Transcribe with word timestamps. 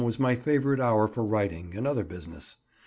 was 0.01 0.17
my 0.17 0.35
favourite 0.35 0.79
hour 0.79 1.07
for 1.07 1.23
writing 1.23 1.75
and 1.77 1.85
other 1.85 2.03
business. 2.03 2.57